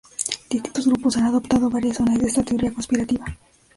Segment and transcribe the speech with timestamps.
[0.49, 3.37] Distintos grupos han adoptado variaciones de esta teoría conspirativa.